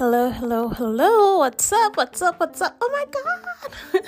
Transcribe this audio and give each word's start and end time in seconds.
Hello, 0.00 0.30
hello, 0.30 0.70
hello. 0.70 1.36
What's 1.40 1.70
up? 1.74 1.98
What's 1.98 2.22
up? 2.22 2.40
What's 2.40 2.62
up? 2.62 2.74
Oh 2.80 2.88
my 2.90 3.04
god. 3.92 4.02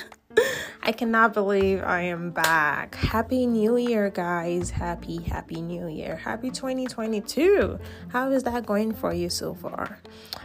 I 0.82 0.90
cannot 0.90 1.34
believe 1.34 1.82
I 1.82 2.00
am 2.00 2.30
back. 2.30 2.94
Happy 2.94 3.44
New 3.44 3.76
Year, 3.76 4.08
guys. 4.08 4.70
Happy, 4.70 5.20
happy 5.20 5.60
New 5.60 5.88
Year. 5.88 6.16
Happy 6.16 6.48
2022. 6.48 7.78
How 8.08 8.30
is 8.30 8.42
that 8.44 8.64
going 8.64 8.94
for 8.94 9.12
you 9.12 9.28
so 9.28 9.52
far? 9.52 9.98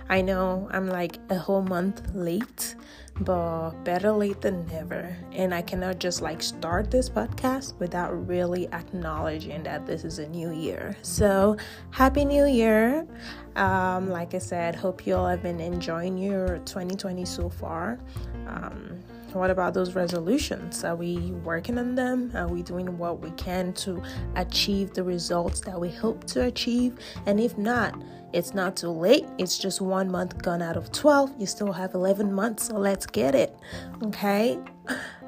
I 0.10 0.20
know 0.20 0.68
I'm 0.70 0.90
like 0.90 1.18
a 1.30 1.38
whole 1.38 1.62
month 1.62 2.14
late, 2.14 2.76
but 3.22 3.72
better 3.84 4.12
late 4.12 4.42
than 4.42 4.66
never. 4.68 5.16
And 5.32 5.54
I 5.54 5.62
cannot 5.62 6.00
just 6.00 6.22
like 6.22 6.42
start 6.42 6.92
this 6.92 7.10
podcast 7.10 7.78
without 7.80 8.28
really 8.28 8.68
acknowledging 8.74 9.64
that 9.64 9.86
this 9.86 10.04
is 10.04 10.20
a 10.20 10.28
new 10.30 10.52
year. 10.52 10.96
So, 11.02 11.58
Happy 11.92 12.26
New 12.26 12.46
Year. 12.46 13.08
Um, 13.56 14.10
like 14.10 14.34
I 14.36 14.38
said, 14.38 14.76
hope 14.76 15.08
you 15.08 15.16
all 15.16 15.28
have 15.28 15.42
been 15.42 15.60
enjoying 15.60 16.18
your 16.18 16.60
2020 16.60 17.26
so 17.26 17.50
far. 17.50 18.00
Um, 18.48 19.04
what 19.34 19.50
about 19.52 19.74
those 19.74 19.94
resolutions? 19.94 20.84
Are 20.84 20.96
we 20.96 21.32
working 21.44 21.78
on 21.78 21.96
them? 21.96 22.32
Are 22.36 22.48
we 22.48 22.64
doing 22.64 22.98
what 22.98 23.20
we 23.20 23.32
can 23.32 23.74
to 23.74 24.02
achieve 24.36 24.94
the 24.94 25.04
results 25.04 25.60
that 25.62 25.80
we 25.80 25.90
hope 25.90 26.26
to 26.28 26.44
achieve? 26.44 26.98
And 27.26 27.40
if 27.40 27.58
not, 27.58 28.02
it's 28.34 28.54
not 28.54 28.76
too 28.76 28.90
late. 28.90 29.26
It's 29.38 29.58
just 29.58 29.80
one 29.80 30.12
month 30.12 30.42
gone 30.42 30.62
out 30.62 30.76
of 30.78 30.92
12. 30.92 31.36
You 31.40 31.46
still 31.46 31.72
have 31.72 31.94
11 31.94 32.34
months, 32.34 32.68
so 32.68 32.76
let's 32.76 33.06
get 33.12 33.36
it. 33.36 33.56
Okay. 34.04 34.60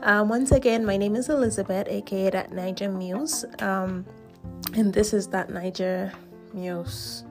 Um, 0.04 0.30
once 0.30 0.52
again, 0.52 0.86
my 0.86 0.98
name 0.98 1.16
is 1.16 1.30
Elizabeth, 1.30 1.88
aka 1.88 2.30
that 2.30 2.52
Niger 2.52 2.90
Muse. 2.90 3.46
Um, 3.60 4.06
and 4.74 4.94
this 4.94 5.14
is 5.14 5.28
that 5.28 5.50
Niger 5.50 6.12
Muse. 6.54 7.26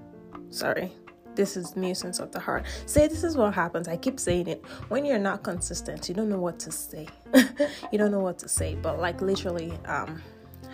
Sorry, 0.50 0.92
this 1.34 1.56
is 1.56 1.76
nuisance 1.76 2.18
of 2.18 2.32
the 2.32 2.40
heart. 2.40 2.64
Say 2.86 3.06
this 3.06 3.24
is 3.24 3.36
what 3.36 3.54
happens. 3.54 3.88
I 3.88 3.96
keep 3.96 4.18
saying 4.18 4.48
it. 4.48 4.64
When 4.88 5.04
you're 5.04 5.18
not 5.18 5.42
consistent, 5.42 6.08
you 6.08 6.14
don't 6.14 6.28
know 6.28 6.40
what 6.40 6.58
to 6.60 6.72
say. 6.72 7.06
you 7.92 7.98
don't 7.98 8.10
know 8.10 8.20
what 8.20 8.38
to 8.40 8.48
say. 8.48 8.74
But 8.74 8.98
like 8.98 9.20
literally, 9.20 9.72
um, 9.86 10.20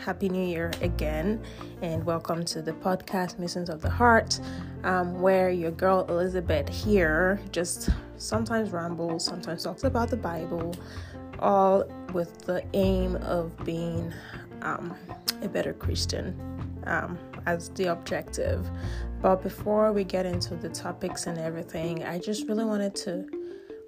happy 0.02 0.28
new 0.28 0.44
year 0.44 0.70
again 0.80 1.42
and 1.82 2.04
welcome 2.04 2.44
to 2.44 2.60
the 2.60 2.72
podcast 2.72 3.38
missions 3.38 3.68
of 3.68 3.80
the 3.80 3.90
heart 3.90 4.40
um, 4.82 5.20
where 5.20 5.50
your 5.50 5.70
girl 5.70 6.04
elizabeth 6.08 6.68
here 6.68 7.40
just 7.52 7.88
sometimes 8.16 8.70
rambles 8.70 9.24
sometimes 9.24 9.64
talks 9.64 9.84
about 9.84 10.08
the 10.10 10.16
bible 10.16 10.74
all 11.38 11.84
with 12.12 12.38
the 12.46 12.64
aim 12.74 13.16
of 13.16 13.52
being 13.64 14.12
um, 14.62 14.94
a 15.42 15.48
better 15.48 15.72
christian 15.72 16.34
um, 16.86 17.18
as 17.46 17.70
the 17.70 17.86
objective. 17.86 18.70
But 19.20 19.42
before 19.42 19.92
we 19.92 20.04
get 20.04 20.26
into 20.26 20.54
the 20.56 20.68
topics 20.68 21.26
and 21.26 21.38
everything, 21.38 22.04
I 22.04 22.18
just 22.18 22.46
really 22.48 22.64
wanted 22.64 22.94
to 22.96 23.26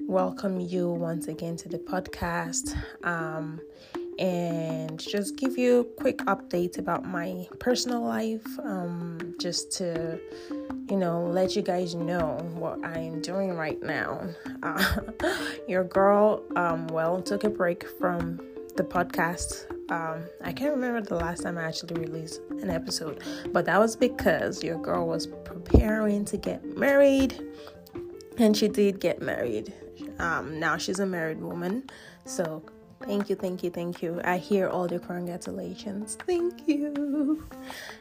welcome 0.00 0.60
you 0.60 0.90
once 0.90 1.28
again 1.28 1.56
to 1.56 1.68
the 1.68 1.78
podcast. 1.78 2.76
Um, 3.04 3.60
and 4.18 4.98
just 4.98 5.36
give 5.36 5.58
you 5.58 5.80
a 5.80 5.84
quick 5.84 6.18
update 6.18 6.78
about 6.78 7.04
my 7.04 7.46
personal 7.58 8.02
life, 8.02 8.46
um, 8.62 9.34
just 9.40 9.72
to 9.72 10.18
you 10.88 10.96
know 10.96 11.26
let 11.26 11.56
you 11.56 11.62
guys 11.62 11.94
know 11.94 12.38
what 12.54 12.84
I 12.84 12.98
am 12.98 13.20
doing 13.20 13.54
right 13.54 13.80
now. 13.82 14.28
Uh, 14.62 15.00
your 15.68 15.84
girl, 15.84 16.42
um, 16.56 16.86
well, 16.88 17.22
took 17.22 17.44
a 17.44 17.50
break 17.50 17.86
from 17.98 18.40
the 18.76 18.84
podcast 18.84 19.66
um, 19.88 20.24
I 20.42 20.52
can't 20.52 20.72
remember 20.72 21.00
the 21.00 21.14
last 21.14 21.42
time 21.42 21.58
I 21.58 21.62
actually 21.62 22.00
released 22.00 22.40
an 22.50 22.70
episode, 22.70 23.22
but 23.52 23.66
that 23.66 23.78
was 23.78 23.94
because 23.94 24.62
your 24.62 24.78
girl 24.78 25.06
was 25.06 25.28
preparing 25.28 26.24
to 26.26 26.36
get 26.36 26.64
married, 26.76 27.40
and 28.36 28.56
she 28.56 28.66
did 28.66 29.00
get 29.00 29.22
married. 29.22 29.72
Um, 30.18 30.58
now 30.58 30.76
she's 30.76 30.98
a 30.98 31.06
married 31.06 31.40
woman, 31.40 31.88
so 32.24 32.64
thank 33.02 33.30
you, 33.30 33.36
thank 33.36 33.62
you, 33.62 33.70
thank 33.70 34.02
you. 34.02 34.20
I 34.24 34.38
hear 34.38 34.68
all 34.68 34.86
the 34.86 34.98
congratulations. 34.98 36.16
Thank 36.26 36.66
you. 36.66 37.46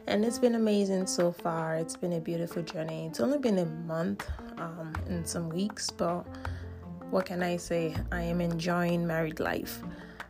And 0.06 0.24
it's 0.24 0.38
been 0.38 0.54
amazing 0.54 1.06
so 1.06 1.32
far. 1.32 1.76
It's 1.76 1.96
been 1.96 2.14
a 2.14 2.20
beautiful 2.20 2.62
journey. 2.62 3.06
It's 3.06 3.20
only 3.20 3.38
been 3.38 3.58
a 3.58 3.66
month 3.66 4.28
um, 4.58 4.92
and 5.08 5.26
some 5.26 5.48
weeks, 5.48 5.90
but 5.90 6.26
what 7.10 7.26
can 7.26 7.42
I 7.42 7.56
say? 7.56 7.96
I 8.12 8.22
am 8.22 8.40
enjoying 8.40 9.06
married 9.06 9.40
life. 9.40 9.80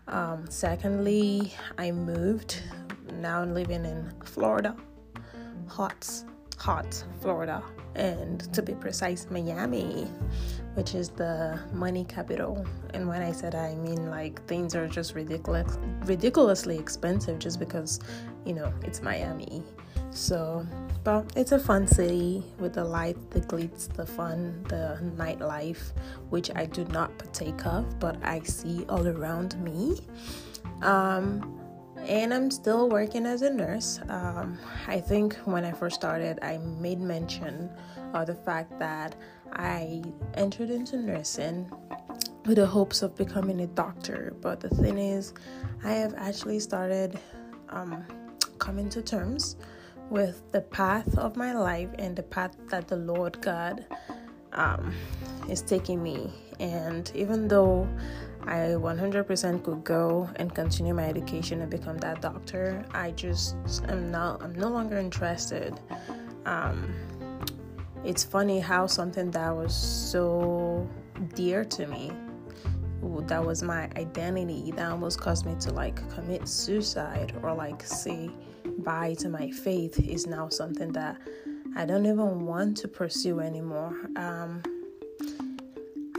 Um, 0.08 0.46
secondly, 0.48 1.52
I 1.78 1.90
moved. 1.90 2.62
Now 3.20 3.40
I'm 3.40 3.54
living 3.54 3.84
in 3.84 4.12
Florida, 4.24 4.76
hot, 5.68 6.08
hot 6.58 7.04
Florida, 7.20 7.62
and 7.94 8.52
to 8.52 8.62
be 8.62 8.74
precise, 8.74 9.26
Miami, 9.30 10.08
which 10.76 10.94
is 10.94 11.08
the 11.08 11.58
money 11.72 12.04
capital. 12.04 12.64
And 12.92 13.08
when 13.08 13.22
I 13.22 13.32
said 13.32 13.54
I 13.54 13.74
mean 13.76 14.10
like 14.10 14.44
things 14.46 14.74
are 14.74 14.86
just 14.86 15.14
ridiculous, 15.14 15.78
ridiculously 16.04 16.78
expensive, 16.78 17.38
just 17.38 17.58
because 17.58 17.98
you 18.44 18.52
know 18.52 18.72
it's 18.82 19.00
Miami. 19.00 19.62
So, 20.10 20.66
but 21.02 21.30
it's 21.34 21.52
a 21.52 21.58
fun 21.58 21.86
city 21.86 22.42
with 22.58 22.74
the 22.74 22.84
light, 22.84 23.16
the 23.30 23.40
glitz, 23.40 23.88
the 23.88 24.06
fun, 24.06 24.64
the 24.68 24.98
nightlife, 25.16 25.92
which 26.30 26.50
I 26.54 26.66
do 26.66 26.84
not 26.86 27.16
partake 27.18 27.66
of, 27.66 27.98
but 27.98 28.16
I 28.22 28.40
see 28.40 28.84
all 28.88 29.06
around 29.06 29.58
me. 29.62 30.00
Um, 30.82 31.58
and 31.98 32.32
I'm 32.32 32.50
still 32.50 32.88
working 32.88 33.26
as 33.26 33.42
a 33.42 33.50
nurse. 33.50 34.00
Um, 34.08 34.58
I 34.86 35.00
think 35.00 35.36
when 35.44 35.64
I 35.64 35.72
first 35.72 35.96
started, 35.96 36.38
I 36.42 36.58
made 36.58 37.00
mention 37.00 37.70
of 38.14 38.26
the 38.26 38.34
fact 38.34 38.78
that 38.78 39.14
I 39.52 40.02
entered 40.34 40.70
into 40.70 40.96
nursing 40.96 41.70
with 42.44 42.56
the 42.56 42.66
hopes 42.66 43.02
of 43.02 43.16
becoming 43.16 43.60
a 43.60 43.66
doctor. 43.66 44.34
But 44.40 44.60
the 44.60 44.68
thing 44.68 44.98
is, 44.98 45.34
I 45.84 45.92
have 45.92 46.14
actually 46.16 46.60
started 46.60 47.18
um, 47.70 48.04
coming 48.58 48.88
to 48.90 49.02
terms 49.02 49.56
with 50.10 50.42
the 50.52 50.60
path 50.60 51.18
of 51.18 51.36
my 51.36 51.52
life 51.52 51.90
and 51.98 52.14
the 52.14 52.22
path 52.22 52.56
that 52.68 52.88
the 52.88 52.96
Lord 52.96 53.40
God 53.40 53.84
um, 54.52 54.94
is 55.48 55.62
taking 55.62 56.02
me. 56.02 56.32
And 56.60 57.10
even 57.14 57.48
though 57.48 57.88
I 58.46 58.76
100% 58.78 59.64
could 59.64 59.84
go 59.84 60.28
and 60.36 60.54
continue 60.54 60.94
my 60.94 61.08
education 61.08 61.60
and 61.62 61.70
become 61.70 61.98
that 61.98 62.22
doctor, 62.22 62.84
I 62.92 63.10
just 63.10 63.56
am 63.88 64.10
not. 64.10 64.42
I'm 64.42 64.54
no 64.54 64.68
longer 64.68 64.98
interested. 64.98 65.78
Um, 66.44 66.94
it's 68.04 68.22
funny 68.22 68.60
how 68.60 68.86
something 68.86 69.32
that 69.32 69.54
was 69.54 69.74
so 69.74 70.88
dear 71.34 71.64
to 71.64 71.86
me 71.86 72.12
that 73.26 73.44
was 73.44 73.62
my 73.62 73.84
identity 73.96 74.72
that 74.72 74.90
almost 74.90 75.20
caused 75.20 75.46
me 75.46 75.54
to 75.60 75.72
like 75.72 75.96
commit 76.14 76.46
suicide 76.48 77.34
or 77.42 77.52
like 77.54 77.82
say 77.82 78.30
bye 78.78 79.14
to 79.14 79.28
my 79.28 79.50
faith 79.50 79.98
is 79.98 80.26
now 80.26 80.48
something 80.48 80.92
that 80.92 81.16
I 81.76 81.84
don't 81.84 82.06
even 82.06 82.46
want 82.46 82.76
to 82.78 82.88
pursue 82.88 83.40
anymore. 83.40 83.94
Um, 84.16 84.62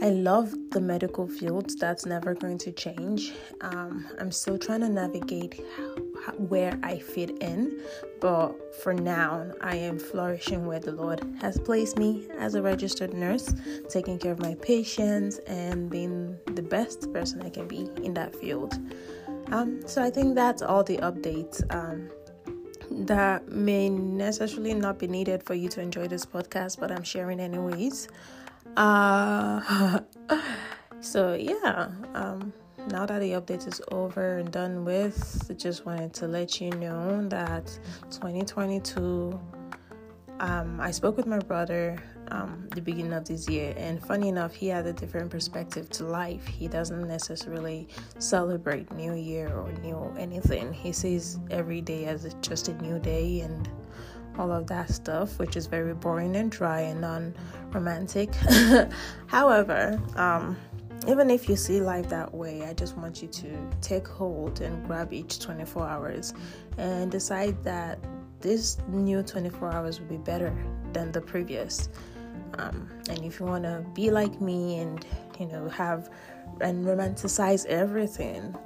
I 0.00 0.10
love 0.10 0.54
the 0.70 0.80
medical 0.80 1.26
field. 1.26 1.72
That's 1.80 2.06
never 2.06 2.34
going 2.34 2.58
to 2.58 2.70
change. 2.70 3.32
Um, 3.62 4.06
I'm 4.20 4.30
still 4.30 4.56
trying 4.56 4.80
to 4.82 4.88
navigate 4.88 5.60
where 6.36 6.78
I 6.84 7.00
fit 7.00 7.30
in, 7.42 7.80
but 8.20 8.76
for 8.82 8.94
now, 8.94 9.50
I 9.60 9.74
am 9.74 9.98
flourishing 9.98 10.66
where 10.66 10.78
the 10.78 10.92
Lord 10.92 11.26
has 11.40 11.58
placed 11.58 11.98
me 11.98 12.28
as 12.38 12.54
a 12.54 12.62
registered 12.62 13.12
nurse, 13.12 13.52
taking 13.88 14.18
care 14.20 14.30
of 14.30 14.38
my 14.38 14.54
patients 14.54 15.38
and 15.48 15.90
being 15.90 16.36
the 16.46 16.62
best 16.62 17.12
person 17.12 17.42
I 17.42 17.50
can 17.50 17.66
be 17.66 17.90
in 18.02 18.14
that 18.14 18.34
field. 18.36 18.78
Um, 19.50 19.80
so 19.86 20.02
I 20.02 20.10
think 20.10 20.36
that's 20.36 20.62
all 20.62 20.84
the 20.84 20.98
updates. 20.98 21.62
Um, 21.74 22.10
that 22.90 23.48
may 23.48 23.88
necessarily 23.88 24.74
not 24.74 24.98
be 24.98 25.06
needed 25.06 25.42
for 25.42 25.54
you 25.54 25.68
to 25.68 25.80
enjoy 25.80 26.08
this 26.08 26.24
podcast, 26.24 26.80
but 26.80 26.90
I'm 26.90 27.02
sharing 27.02 27.38
anyways. 27.38 28.08
Uh, 28.76 30.00
so 31.00 31.34
yeah, 31.34 31.90
um, 32.14 32.52
now 32.88 33.06
that 33.06 33.18
the 33.20 33.32
update 33.32 33.66
is 33.66 33.80
over 33.90 34.38
and 34.38 34.50
done 34.50 34.84
with, 34.84 35.46
I 35.50 35.54
just 35.54 35.84
wanted 35.84 36.14
to 36.14 36.26
let 36.26 36.60
you 36.60 36.70
know 36.70 37.26
that 37.28 37.66
2022. 38.10 39.38
Um, 40.40 40.80
I 40.80 40.92
spoke 40.92 41.16
with 41.16 41.26
my 41.26 41.40
brother 41.40 42.00
um, 42.30 42.68
the 42.74 42.80
beginning 42.80 43.12
of 43.12 43.26
this 43.26 43.48
year, 43.48 43.74
and 43.76 44.00
funny 44.00 44.28
enough, 44.28 44.54
he 44.54 44.68
had 44.68 44.86
a 44.86 44.92
different 44.92 45.30
perspective 45.30 45.90
to 45.90 46.04
life. 46.04 46.46
He 46.46 46.68
doesn't 46.68 47.08
necessarily 47.08 47.88
celebrate 48.18 48.92
New 48.92 49.14
Year 49.14 49.48
or 49.48 49.72
new 49.82 50.14
anything. 50.16 50.72
He 50.72 50.92
sees 50.92 51.40
every 51.50 51.80
day 51.80 52.06
as 52.06 52.32
just 52.40 52.68
a 52.68 52.74
new 52.82 52.98
day 53.00 53.40
and 53.40 53.68
all 54.38 54.52
of 54.52 54.66
that 54.68 54.90
stuff, 54.90 55.38
which 55.38 55.56
is 55.56 55.66
very 55.66 55.94
boring 55.94 56.36
and 56.36 56.50
dry 56.50 56.80
and 56.80 57.00
non 57.00 57.34
romantic. 57.72 58.34
However, 59.26 60.00
um, 60.16 60.56
even 61.06 61.30
if 61.30 61.48
you 61.48 61.56
see 61.56 61.80
life 61.80 62.08
that 62.08 62.32
way, 62.32 62.64
I 62.64 62.74
just 62.74 62.96
want 62.96 63.22
you 63.22 63.28
to 63.28 63.70
take 63.80 64.06
hold 64.06 64.60
and 64.60 64.86
grab 64.86 65.12
each 65.12 65.40
24 65.40 65.86
hours 65.86 66.34
and 66.76 67.10
decide 67.10 67.62
that 67.64 67.98
this 68.40 68.78
new 68.88 69.22
24 69.22 69.72
hours 69.72 70.00
will 70.00 70.08
be 70.08 70.16
better 70.16 70.54
than 70.92 71.12
the 71.12 71.20
previous 71.20 71.88
Um, 72.58 72.88
and 73.08 73.24
if 73.24 73.40
you 73.40 73.46
want 73.46 73.64
to 73.64 73.84
be 73.94 74.10
like 74.10 74.40
me 74.40 74.78
and, 74.78 75.04
you 75.38 75.46
know, 75.46 75.68
have 75.68 76.10
and 76.60 76.84
romanticize 76.84 77.66
everything, 77.66 78.56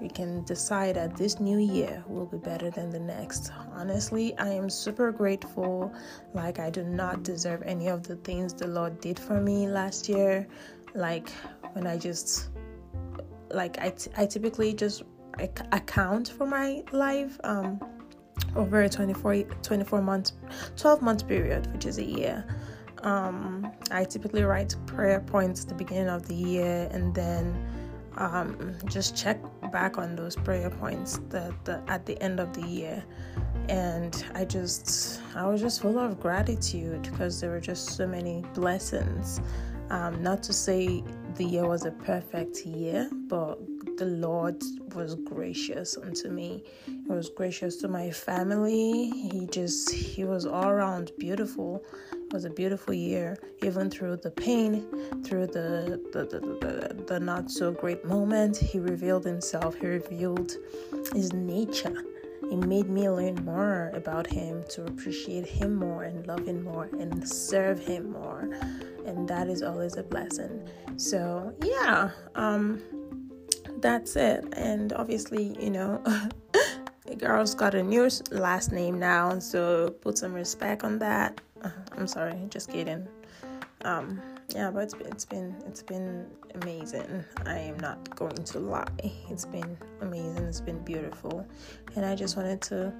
we 0.00 0.08
can 0.08 0.44
decide 0.44 0.96
that 0.96 1.16
this 1.16 1.40
new 1.40 1.58
year 1.58 2.04
will 2.06 2.26
be 2.26 2.36
better 2.36 2.70
than 2.70 2.90
the 2.90 3.00
next. 3.00 3.50
Honestly, 3.72 4.36
I 4.38 4.48
am 4.48 4.70
super 4.70 5.10
grateful. 5.10 5.92
Like, 6.34 6.58
I 6.58 6.70
do 6.70 6.84
not 6.84 7.22
deserve 7.22 7.62
any 7.62 7.88
of 7.88 8.06
the 8.06 8.16
things 8.16 8.54
the 8.54 8.68
Lord 8.68 9.00
did 9.00 9.18
for 9.18 9.40
me 9.40 9.68
last 9.68 10.08
year. 10.08 10.46
Like, 10.94 11.30
when 11.72 11.86
I 11.86 11.98
just, 11.98 12.50
like, 13.50 13.78
I, 13.78 13.90
t- 13.90 14.10
I 14.16 14.26
typically 14.26 14.72
just 14.72 15.02
account 15.72 16.28
for 16.28 16.46
my 16.46 16.82
life 16.92 17.38
um, 17.44 17.80
over 18.56 18.82
a 18.82 18.88
24, 18.88 19.42
24 19.62 20.02
months, 20.02 20.32
12 20.76 21.02
month 21.02 21.26
period, 21.26 21.72
which 21.72 21.86
is 21.86 21.98
a 21.98 22.04
year. 22.04 22.44
Um, 23.02 23.70
I 23.90 24.04
typically 24.04 24.42
write 24.42 24.74
prayer 24.86 25.20
points 25.20 25.62
at 25.62 25.68
the 25.68 25.74
beginning 25.74 26.08
of 26.08 26.26
the 26.26 26.34
year 26.34 26.88
and 26.90 27.14
then 27.14 27.56
um, 28.16 28.74
just 28.86 29.16
check 29.16 29.38
back 29.70 29.98
on 29.98 30.16
those 30.16 30.36
prayer 30.36 30.70
points 30.70 31.18
the, 31.28 31.54
the, 31.64 31.82
at 31.88 32.06
the 32.06 32.20
end 32.22 32.40
of 32.40 32.52
the 32.52 32.66
year. 32.66 33.04
And 33.68 34.24
I 34.34 34.44
just, 34.44 35.20
I 35.34 35.46
was 35.46 35.60
just 35.60 35.82
full 35.82 35.98
of 35.98 36.18
gratitude 36.18 37.02
because 37.02 37.40
there 37.40 37.50
were 37.50 37.60
just 37.60 37.90
so 37.90 38.06
many 38.06 38.44
blessings. 38.54 39.40
Um, 39.90 40.22
not 40.22 40.42
to 40.44 40.52
say 40.52 41.02
the 41.36 41.44
year 41.44 41.66
was 41.66 41.84
a 41.84 41.90
perfect 41.90 42.64
year, 42.66 43.10
but 43.28 43.58
the 43.98 44.06
Lord 44.06 44.62
was 44.94 45.14
gracious 45.16 45.96
unto 45.96 46.28
me. 46.28 46.62
He 46.86 47.12
was 47.12 47.30
gracious 47.30 47.76
to 47.78 47.88
my 47.88 48.10
family. 48.10 49.10
He 49.10 49.46
just, 49.50 49.90
he 49.90 50.24
was 50.24 50.46
all 50.46 50.68
around 50.68 51.12
beautiful. 51.18 51.84
Was 52.32 52.44
a 52.44 52.50
beautiful 52.50 52.92
year, 52.92 53.38
even 53.62 53.90
through 53.90 54.18
the 54.18 54.30
pain, 54.30 54.86
through 55.24 55.46
the 55.46 56.00
the, 56.12 56.24
the, 56.24 56.40
the, 56.40 57.04
the 57.04 57.20
not 57.20 57.50
so 57.50 57.72
great 57.72 58.04
moment. 58.04 58.56
He 58.56 58.78
revealed 58.78 59.24
himself, 59.24 59.76
he 59.76 59.86
revealed 59.86 60.52
his 61.14 61.32
nature. 61.32 62.04
It 62.50 62.56
made 62.56 62.88
me 62.88 63.10
learn 63.10 63.44
more 63.44 63.90
about 63.94 64.26
him, 64.26 64.64
to 64.70 64.84
appreciate 64.86 65.46
him 65.46 65.74
more 65.74 66.04
and 66.04 66.26
love 66.26 66.46
him 66.46 66.64
more 66.64 66.88
and 66.98 67.28
serve 67.28 67.78
him 67.78 68.12
more. 68.12 68.48
And 69.04 69.28
that 69.28 69.48
is 69.48 69.62
always 69.62 69.96
a 69.96 70.02
blessing. 70.02 70.66
So, 70.96 71.54
yeah, 71.62 72.10
um, 72.34 72.82
that's 73.80 74.16
it. 74.16 74.46
And 74.52 74.92
obviously, 74.94 75.56
you 75.60 75.70
know, 75.70 76.02
the 77.06 77.16
girl's 77.16 77.54
got 77.54 77.74
a 77.74 77.82
new 77.82 78.08
last 78.30 78.72
name 78.72 78.98
now, 78.98 79.38
so 79.38 79.90
put 80.00 80.16
some 80.18 80.32
respect 80.32 80.84
on 80.84 80.98
that. 81.00 81.40
I'm 81.96 82.06
sorry, 82.06 82.38
just 82.50 82.70
kidding. 82.70 83.06
Um, 83.84 84.20
yeah, 84.54 84.70
but 84.70 84.84
it's 84.84 84.94
it's 85.00 85.24
been 85.24 85.54
it's 85.66 85.82
been 85.82 86.26
amazing. 86.62 87.24
I 87.46 87.58
am 87.58 87.78
not 87.78 88.14
going 88.16 88.34
to 88.34 88.58
lie. 88.58 88.86
It's 89.30 89.44
been 89.44 89.76
amazing. 90.00 90.44
It's 90.44 90.60
been 90.60 90.78
beautiful, 90.84 91.46
and 91.94 92.04
I 92.04 92.14
just 92.14 92.36
wanted 92.36 92.60
to 92.62 92.92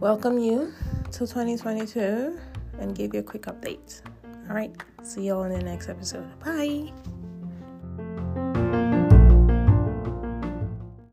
welcome 0.00 0.38
you 0.38 0.72
to 1.12 1.18
2022 1.20 2.38
and 2.78 2.94
give 2.94 3.14
you 3.14 3.20
a 3.20 3.22
quick 3.22 3.42
update. 3.42 4.02
All 4.48 4.54
right, 4.54 4.74
see 5.02 5.26
you 5.26 5.34
all 5.34 5.44
in 5.44 5.52
the 5.52 5.64
next 5.64 5.88
episode. 5.88 6.28
Bye. 6.40 6.92